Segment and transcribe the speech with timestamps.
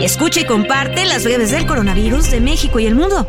[0.00, 3.26] Escucha y comparte las breves del coronavirus de México y el mundo.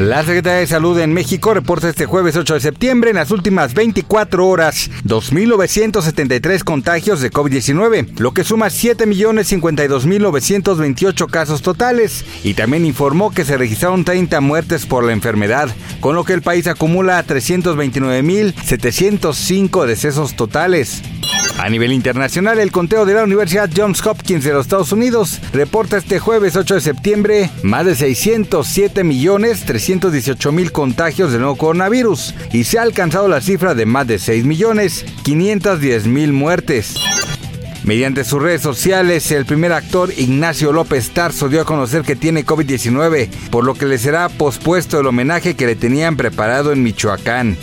[0.00, 3.74] La Secretaría de Salud en México reporta este jueves 8 de septiembre en las últimas
[3.74, 13.32] 24 horas 2.973 contagios de COVID-19, lo que suma 7.052.928 casos totales y también informó
[13.32, 15.68] que se registraron 30 muertes por la enfermedad,
[16.00, 21.02] con lo que el país acumula 329.705 decesos totales.
[21.58, 25.96] A nivel internacional, el conteo de la Universidad Johns Hopkins de los Estados Unidos reporta
[25.96, 32.32] este jueves 8 de septiembre más de 607 millones 318 mil contagios del nuevo coronavirus
[32.52, 36.94] y se ha alcanzado la cifra de más de 6 millones 510 mil muertes.
[37.82, 42.46] Mediante sus redes sociales, el primer actor Ignacio López Tarso dio a conocer que tiene
[42.46, 47.56] COVID-19, por lo que le será pospuesto el homenaje que le tenían preparado en Michoacán.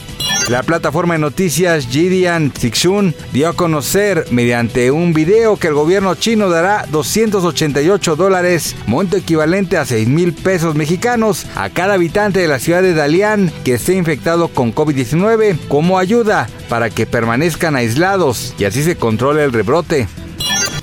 [0.47, 6.13] La plataforma de noticias Jidian Xixun dio a conocer mediante un video que el gobierno
[6.13, 12.47] chino dará 288 dólares, monto equivalente a 6 mil pesos mexicanos, a cada habitante de
[12.47, 18.53] la ciudad de Dalian que esté infectado con COVID-19 como ayuda para que permanezcan aislados
[18.59, 20.07] y así se controle el rebrote.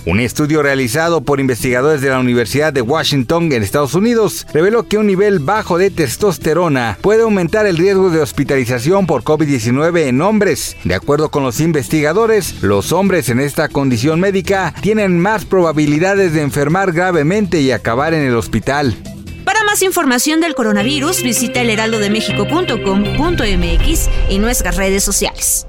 [0.05, 4.99] Un estudio realizado por investigadores de la Universidad de Washington en Estados Unidos reveló que
[4.99, 10.77] un nivel bajo de testosterona puede aumentar el riesgo de hospitalización por COVID-19 en hombres.
[10.83, 16.43] De acuerdo con los investigadores, los hombres en esta condición médica tienen más probabilidades de
[16.43, 18.97] enfermar gravemente y acabar en el hospital.
[19.45, 25.69] Para más información del coronavirus, visita elheraldodemexico.com.mx y nuestras redes sociales.